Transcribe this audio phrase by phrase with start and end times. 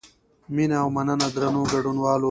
[0.55, 2.19] مینه او مننه درنو ګډونوالو.